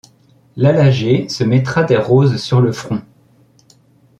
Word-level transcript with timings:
Lalagé 0.57 1.29
se 1.29 1.43
mettra 1.43 1.83
des 1.83 1.95
roses 1.97 2.37
sur 2.41 2.59
le 2.59 2.71
front 2.71 3.03